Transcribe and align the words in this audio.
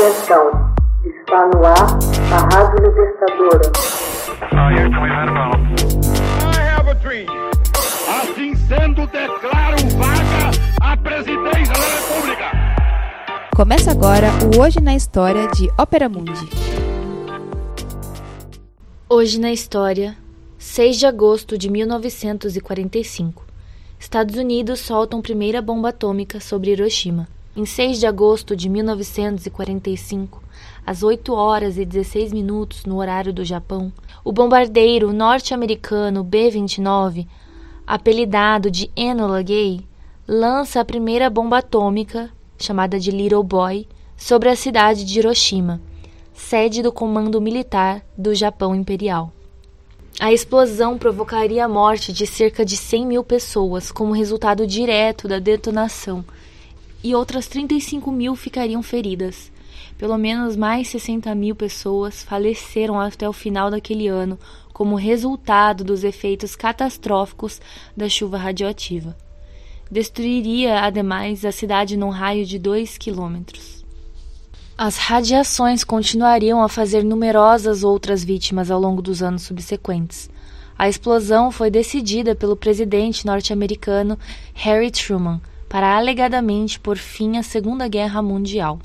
Atenção, 0.00 0.50
está 1.04 1.46
no 1.48 1.62
ar 1.62 1.98
a 2.32 2.56
Rádio 2.56 2.88
Libertadora. 2.88 3.70
Assim 8.08 8.54
sendo, 8.54 9.06
declaro 9.08 9.76
vaga 9.98 10.50
a 10.80 10.96
presidência 10.96 11.74
da 11.74 11.86
República. 11.98 12.44
Começa 13.54 13.90
agora 13.90 14.28
o 14.56 14.62
Hoje 14.62 14.80
na 14.80 14.94
História 14.94 15.46
de 15.48 15.68
Ópera 15.76 16.08
Mundi. 16.08 16.48
Hoje 19.06 19.38
na 19.38 19.52
História, 19.52 20.16
6 20.56 20.96
de 20.98 21.04
agosto 21.04 21.58
de 21.58 21.68
1945. 21.68 23.44
Estados 23.98 24.36
Unidos 24.36 24.80
soltam 24.80 25.20
primeira 25.20 25.60
bomba 25.60 25.90
atômica 25.90 26.40
sobre 26.40 26.70
Hiroshima. 26.70 27.28
Em 27.56 27.66
6 27.66 27.98
de 27.98 28.06
agosto 28.06 28.54
de 28.54 28.68
1945, 28.68 30.40
às 30.86 31.02
8 31.02 31.34
horas 31.34 31.78
e 31.78 31.84
16 31.84 32.32
minutos 32.32 32.84
no 32.84 32.98
horário 32.98 33.32
do 33.32 33.44
Japão, 33.44 33.92
o 34.24 34.30
bombardeiro 34.30 35.12
norte-americano 35.12 36.22
B-29, 36.22 37.26
apelidado 37.84 38.70
de 38.70 38.88
Enola 38.94 39.42
Gay, 39.42 39.80
lança 40.28 40.80
a 40.80 40.84
primeira 40.84 41.28
bomba 41.28 41.58
atômica, 41.58 42.30
chamada 42.56 43.00
de 43.00 43.10
Little 43.10 43.42
Boy, 43.42 43.88
sobre 44.16 44.48
a 44.48 44.54
cidade 44.54 45.04
de 45.04 45.18
Hiroshima, 45.18 45.80
sede 46.32 46.84
do 46.84 46.92
Comando 46.92 47.40
Militar 47.40 48.00
do 48.16 48.32
Japão 48.32 48.76
Imperial. 48.76 49.32
A 50.20 50.32
explosão 50.32 50.96
provocaria 50.96 51.64
a 51.64 51.68
morte 51.68 52.12
de 52.12 52.28
cerca 52.28 52.64
de 52.64 52.76
100 52.76 53.06
mil 53.06 53.24
pessoas 53.24 53.90
como 53.90 54.12
resultado 54.12 54.68
direto 54.68 55.26
da 55.26 55.40
detonação 55.40 56.24
e 57.02 57.14
outras 57.14 57.46
35 57.46 58.10
mil 58.12 58.36
ficariam 58.36 58.82
feridas. 58.82 59.50
Pelo 59.96 60.16
menos 60.16 60.56
mais 60.56 60.88
60 60.88 61.34
mil 61.34 61.54
pessoas 61.54 62.22
faleceram 62.22 62.98
até 62.98 63.28
o 63.28 63.32
final 63.32 63.70
daquele 63.70 64.08
ano 64.08 64.38
como 64.72 64.94
resultado 64.94 65.84
dos 65.84 66.04
efeitos 66.04 66.56
catastróficos 66.56 67.60
da 67.96 68.08
chuva 68.08 68.38
radioativa. 68.38 69.16
Destruiria, 69.90 70.80
ademais, 70.80 71.44
a 71.44 71.52
cidade 71.52 71.96
num 71.96 72.10
raio 72.10 72.46
de 72.46 72.58
2 72.58 72.96
quilômetros. 72.96 73.84
As 74.78 74.96
radiações 74.96 75.84
continuariam 75.84 76.62
a 76.62 76.68
fazer 76.68 77.04
numerosas 77.04 77.84
outras 77.84 78.24
vítimas 78.24 78.70
ao 78.70 78.80
longo 78.80 79.02
dos 79.02 79.22
anos 79.22 79.42
subsequentes. 79.42 80.30
A 80.78 80.88
explosão 80.88 81.50
foi 81.50 81.70
decidida 81.70 82.34
pelo 82.34 82.56
presidente 82.56 83.26
norte-americano 83.26 84.18
Harry 84.54 84.90
Truman 84.90 85.42
para 85.70 85.96
alegadamente 85.96 86.80
pôr 86.80 86.98
fim 86.98 87.38
à 87.38 87.44
Segunda 87.44 87.86
Guerra 87.86 88.20
Mundial. 88.20 88.80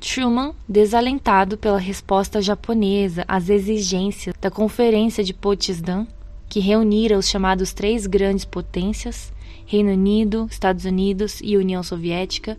Truman, 0.00 0.52
desalentado 0.68 1.56
pela 1.56 1.78
resposta 1.78 2.42
japonesa 2.42 3.24
às 3.28 3.48
exigências 3.48 4.34
da 4.40 4.50
Conferência 4.50 5.22
de 5.22 5.32
Potsdam, 5.32 6.04
que 6.48 6.58
reunira 6.58 7.16
os 7.16 7.28
chamados 7.28 7.72
três 7.72 8.08
grandes 8.08 8.44
potências, 8.44 9.32
Reino 9.64 9.92
Unido, 9.92 10.48
Estados 10.50 10.84
Unidos 10.84 11.38
e 11.40 11.56
União 11.56 11.84
Soviética, 11.84 12.58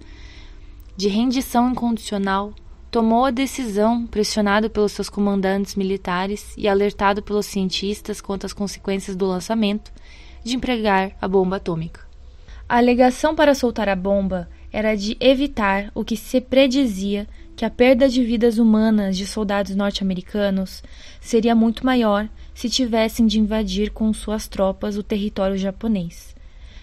de 0.96 1.10
rendição 1.10 1.70
incondicional, 1.70 2.54
tomou 2.90 3.26
a 3.26 3.32
decisão, 3.32 4.08
pressionado 4.08 4.70
pelos 4.70 4.94
seus 4.94 5.10
comandantes 5.10 5.76
militares 5.76 6.54
e 6.58 6.66
alertado 6.66 7.22
pelos 7.22 7.46
cientistas 7.46 8.22
quanto 8.22 8.46
às 8.46 8.54
consequências 8.54 9.18
do 9.18 9.26
lançamento, 9.26 9.92
de 10.46 10.56
empregar 10.56 11.12
a 11.22 11.28
bomba 11.28 11.58
atômica. 11.58 12.06
A 12.68 12.78
alegação 12.78 13.36
para 13.36 13.54
soltar 13.54 13.88
a 13.88 13.96
bomba 13.96 14.50
era 14.74 14.96
de 14.96 15.16
evitar 15.20 15.92
o 15.94 16.04
que 16.04 16.18
se 16.18 16.42
predizia 16.42 17.28
que 17.56 17.64
a 17.64 17.70
perda 17.70 18.10
de 18.10 18.24
vidas 18.24 18.58
humanas 18.58 19.16
de 19.16 19.28
soldados 19.28 19.76
norte-americanos 19.76 20.84
seria 21.22 21.54
muito 21.54 21.86
maior 21.86 22.28
se 22.56 22.68
tivessem 22.68 23.28
de 23.28 23.40
invadir 23.40 23.92
com 23.92 24.12
suas 24.12 24.48
tropas 24.48 24.98
o 24.98 25.04
território 25.04 25.56
japonês. 25.56 26.36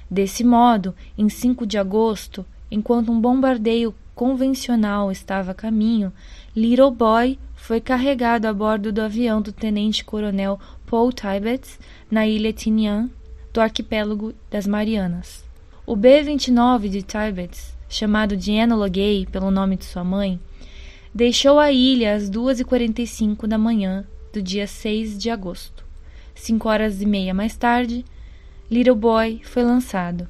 Desse 0.08 0.44
modo, 0.44 0.94
em 1.18 1.28
5 1.28 1.66
de 1.66 1.76
agosto, 1.76 2.46
enquanto 2.70 3.10
um 3.10 3.20
bombardeio 3.20 3.92
convencional 4.14 5.10
estava 5.10 5.50
a 5.50 5.54
caminho, 5.54 6.12
Little 6.54 6.92
Boy 6.92 7.38
foi 7.56 7.80
carregado 7.80 8.46
a 8.46 8.52
bordo 8.52 8.92
do 8.92 9.02
avião 9.02 9.42
do 9.42 9.52
tenente-coronel 9.52 10.60
Paul 10.86 11.12
Tibbets 11.12 11.80
na 12.08 12.24
ilha 12.24 12.52
Tinian, 12.52 13.10
do 13.52 13.60
arquipélago 13.60 14.32
das 14.48 14.66
Marianas. 14.66 15.51
O 15.92 15.94
B-29 15.94 16.88
de 16.88 17.02
Tibbets, 17.02 17.76
chamado 17.86 18.34
de 18.34 18.50
Enola 18.50 18.88
pelo 19.30 19.50
nome 19.50 19.76
de 19.76 19.84
sua 19.84 20.02
mãe, 20.02 20.40
deixou 21.14 21.58
a 21.58 21.70
ilha 21.70 22.14
às 22.14 22.30
2h45 22.30 23.46
da 23.46 23.58
manhã 23.58 24.06
do 24.32 24.40
dia 24.40 24.66
6 24.66 25.18
de 25.18 25.28
agosto. 25.28 25.84
Cinco 26.34 26.66
horas 26.70 27.02
e 27.02 27.04
meia 27.04 27.34
mais 27.34 27.56
tarde, 27.58 28.06
Little 28.70 28.94
Boy 28.94 29.42
foi 29.44 29.64
lançado. 29.64 30.26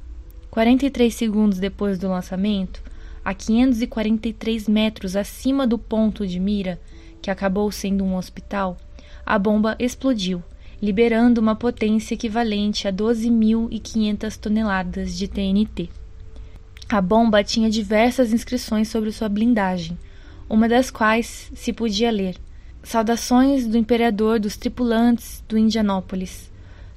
43 0.50 1.14
segundos 1.14 1.60
depois 1.60 1.96
do 1.96 2.08
lançamento, 2.08 2.82
a 3.24 3.32
543 3.32 4.68
metros 4.68 5.14
acima 5.14 5.64
do 5.64 5.78
ponto 5.78 6.26
de 6.26 6.40
mira, 6.40 6.80
que 7.22 7.30
acabou 7.30 7.70
sendo 7.70 8.02
um 8.02 8.16
hospital, 8.16 8.76
a 9.24 9.38
bomba 9.38 9.76
explodiu 9.78 10.42
liberando 10.82 11.40
uma 11.40 11.54
potência 11.54 12.14
equivalente 12.14 12.88
a 12.88 12.92
12.500 12.92 14.36
toneladas 14.36 15.16
de 15.16 15.28
TNT. 15.28 15.88
A 16.88 17.00
bomba 17.00 17.44
tinha 17.44 17.70
diversas 17.70 18.32
inscrições 18.32 18.88
sobre 18.88 19.12
sua 19.12 19.28
blindagem, 19.28 19.96
uma 20.50 20.68
das 20.68 20.90
quais 20.90 21.52
se 21.54 21.72
podia 21.72 22.10
ler: 22.10 22.36
Saudações 22.82 23.64
do 23.64 23.78
imperador 23.78 24.40
dos 24.40 24.56
tripulantes 24.56 25.42
do 25.48 25.56
Indianópolis, 25.56 26.50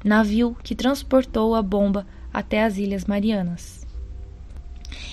navio 0.03 0.57
que 0.63 0.73
transportou 0.73 1.53
a 1.53 1.61
bomba 1.61 2.07
até 2.33 2.63
as 2.63 2.77
Ilhas 2.79 3.05
Marianas. 3.05 3.85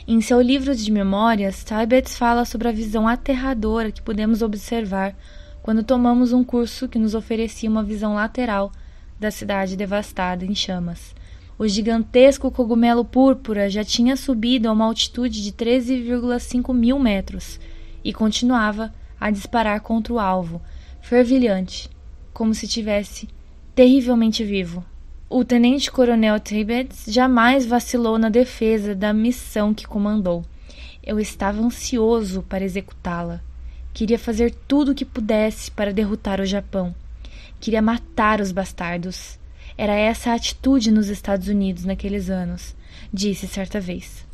Em 0.08 0.20
seu 0.20 0.40
livro 0.40 0.74
de 0.74 0.90
memórias, 0.90 1.62
Tibets 1.62 2.16
fala 2.16 2.44
sobre 2.44 2.68
a 2.68 2.72
visão 2.72 3.06
aterradora 3.06 3.92
que 3.92 4.02
podemos 4.02 4.40
observar 4.42 5.14
quando 5.62 5.84
tomamos 5.84 6.32
um 6.32 6.42
curso 6.42 6.88
que 6.88 6.98
nos 6.98 7.14
oferecia 7.14 7.70
uma 7.70 7.84
visão 7.84 8.14
lateral 8.14 8.72
da 9.18 9.30
cidade 9.30 9.76
devastada 9.76 10.44
em 10.44 10.54
chamas. 10.54 11.14
O 11.56 11.68
gigantesco 11.68 12.50
cogumelo 12.50 13.04
púrpura 13.04 13.70
já 13.70 13.84
tinha 13.84 14.16
subido 14.16 14.68
a 14.68 14.72
uma 14.72 14.84
altitude 14.84 15.42
de 15.42 15.52
13,5 15.52 16.74
mil 16.74 16.98
metros 16.98 17.60
e 18.02 18.12
continuava 18.12 18.92
a 19.20 19.30
disparar 19.30 19.80
contra 19.80 20.12
o 20.12 20.18
alvo, 20.18 20.60
fervilhante, 21.00 21.88
como 22.32 22.52
se 22.52 22.66
tivesse 22.66 23.28
terrivelmente 23.74 24.42
vivo. 24.42 24.84
O 25.30 25.44
tenente-coronel 25.44 26.40
Tibbets 26.40 27.04
jamais 27.06 27.64
vacilou 27.64 28.18
na 28.18 28.28
defesa 28.28 28.94
da 28.94 29.12
missão 29.12 29.72
que 29.72 29.86
comandou. 29.86 30.44
Eu 31.02 31.20
estava 31.20 31.62
ansioso 31.62 32.42
para 32.42 32.64
executá-la. 32.64 33.40
Queria 33.94 34.18
fazer 34.18 34.54
tudo 34.66 34.92
o 34.92 34.94
que 34.94 35.04
pudesse 35.04 35.70
para 35.70 35.92
derrotar 35.92 36.40
o 36.40 36.46
Japão. 36.46 36.94
Queria 37.60 37.82
matar 37.82 38.40
os 38.40 38.50
bastardos. 38.50 39.38
Era 39.76 39.94
essa 39.94 40.30
a 40.30 40.34
atitude 40.34 40.90
nos 40.90 41.08
Estados 41.08 41.46
Unidos 41.48 41.84
naqueles 41.84 42.30
anos, 42.30 42.74
disse 43.12 43.46
certa 43.46 43.80
vez. 43.80 44.26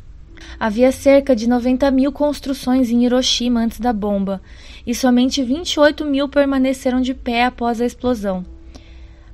Havia 0.57 0.91
cerca 0.93 1.35
de 1.35 1.47
90 1.47 1.91
mil 1.91 2.11
construções 2.11 2.89
em 2.89 3.03
Hiroshima 3.03 3.59
antes 3.59 3.79
da 3.79 3.91
bomba, 3.91 4.41
e 4.87 4.95
somente 4.95 5.43
28 5.43 6.05
mil 6.05 6.29
permaneceram 6.29 7.01
de 7.01 7.13
pé 7.13 7.43
após 7.43 7.81
a 7.81 7.85
explosão. 7.85 8.45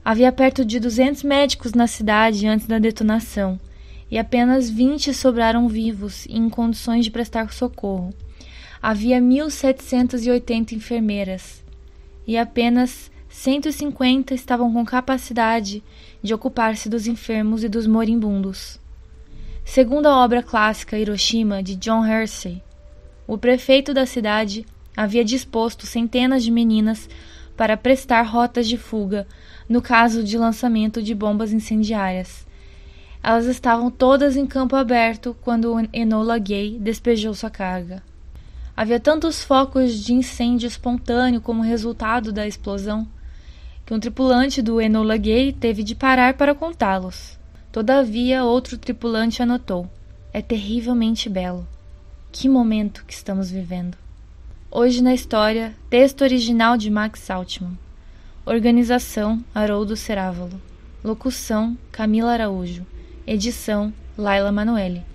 Havia 0.04 0.32
perto 0.32 0.66
de 0.66 0.80
200 0.80 1.22
médicos 1.22 1.74
na 1.74 1.86
cidade 1.86 2.48
antes 2.48 2.66
da 2.66 2.80
detonação, 2.80 3.60
e 4.10 4.18
apenas 4.18 4.70
20 4.72 5.14
sobraram 5.14 5.68
vivos 5.68 6.26
e 6.26 6.36
em 6.38 6.50
condições 6.50 7.06
de 7.06 7.12
prestar 7.12 7.54
socorro 7.54 8.14
havia 8.88 9.20
1.780 9.20 10.74
enfermeiras 10.74 11.64
e 12.28 12.38
apenas 12.38 13.10
150 13.28 14.36
estavam 14.36 14.72
com 14.72 14.86
capacidade 14.86 15.84
de 16.22 16.36
ocupar-se 16.36 16.88
dos 16.88 17.08
enfermos 17.08 17.64
e 17.64 17.68
dos 17.68 17.88
moribundos. 17.88 18.80
Segundo 19.64 20.06
a 20.06 20.24
obra 20.24 20.44
clássica 20.44 21.00
Hiroshima 21.00 21.64
de 21.64 21.76
John 21.78 22.06
Hersey, 22.06 22.62
o 23.26 23.40
prefeito 23.40 23.92
da 23.92 24.06
cidade 24.06 24.68
havia 24.96 25.26
disposto 25.26 25.88
centenas 25.88 26.44
de 26.44 26.52
meninas 26.52 27.10
para 27.58 27.76
prestar 27.76 28.22
rotas 28.22 28.68
de 28.68 28.78
fuga 28.78 29.26
no 29.68 29.82
caso 29.82 30.24
de 30.24 30.38
lançamento 30.38 31.02
de 31.02 31.16
bombas 31.16 31.52
incendiárias. 31.52 32.46
Elas 33.24 33.48
estavam 33.48 33.90
todas 33.90 34.38
em 34.38 34.46
campo 34.46 34.76
aberto 34.76 35.36
quando 35.42 35.76
Enola 35.92 36.38
Gay 36.38 36.78
despejou 36.80 37.34
sua 37.34 37.50
carga. 37.50 38.04
Havia 38.78 39.00
tantos 39.00 39.42
focos 39.42 40.04
de 40.04 40.14
incêndio 40.14 40.68
espontâneo 40.68 41.40
como 41.40 41.62
resultado 41.62 42.34
da 42.34 42.46
explosão 42.46 43.08
que 43.86 43.94
um 43.94 44.00
tripulante 44.00 44.62
do 44.62 44.82
Enola 44.82 45.16
Gay 45.16 45.54
teve 45.54 45.82
de 45.82 45.96
parar 45.96 46.34
para 46.34 46.56
contá-los. 46.56 47.38
Todavia, 47.72 48.44
outro 48.44 48.78
tripulante 48.78 49.42
anotou: 49.42 49.90
É 50.34 50.42
terrivelmente 50.42 51.30
belo. 51.30 51.66
Que 52.32 52.50
momento 52.50 53.06
que 53.06 53.14
estamos 53.14 53.50
vivendo. 53.50 53.98
Hoje 54.70 55.02
na 55.02 55.14
História, 55.14 55.74
texto 55.90 56.24
original 56.24 56.76
de 56.76 56.90
Max 56.90 57.30
Altman. 57.30 57.78
Organização 58.46 59.42
Haroldo 59.54 59.96
Cerávalo. 59.96 60.60
Locução 61.02 61.78
Camila 61.94 62.34
Araújo. 62.34 62.86
Edição 63.26 63.94
Laila 64.18 64.52
Manoeli. 64.52 65.15